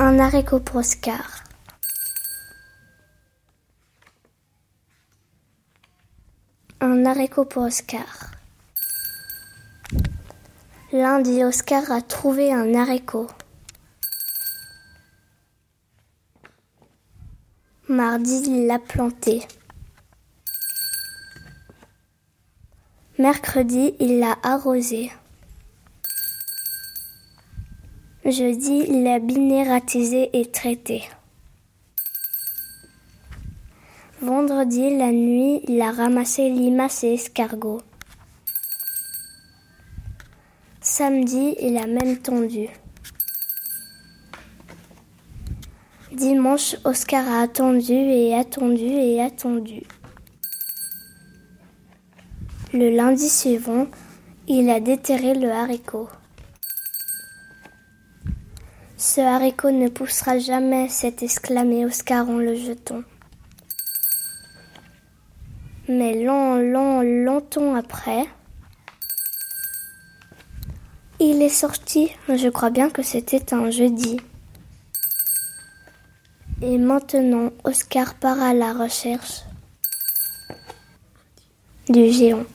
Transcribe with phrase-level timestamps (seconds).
[0.00, 1.42] Un haricot pour Oscar.
[6.80, 8.30] Un haricot pour Oscar.
[10.92, 13.26] Lundi, Oscar a trouvé un haricot.
[17.88, 19.48] Mardi, il l'a planté.
[23.18, 25.10] Mercredi, il l'a arrosé.
[28.24, 31.04] Jeudi, l'a minéralisé et traité.
[34.20, 37.80] Vendredi, la nuit, il a ramassé limaces et escargots.
[40.80, 42.68] Samedi, il a même tendu.
[46.12, 49.82] Dimanche, Oscar a attendu et attendu et attendu.
[52.72, 53.86] Le lundi suivant,
[54.48, 56.08] il a déterré le haricot.
[59.00, 63.02] Ce haricot ne poussera jamais, s'est exclamé Oscar en le jetant.
[65.88, 68.24] Mais lent, lent, longtemps après,
[71.20, 72.10] il est sorti.
[72.28, 74.18] Je crois bien que c'était un jeudi.
[76.60, 79.42] Et maintenant, Oscar part à la recherche
[81.88, 82.46] du géant.